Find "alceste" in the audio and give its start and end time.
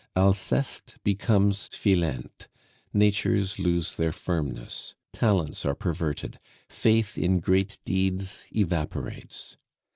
0.17-0.97